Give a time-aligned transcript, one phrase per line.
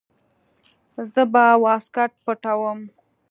[1.11, 2.79] زه به واسکټ پټاووم.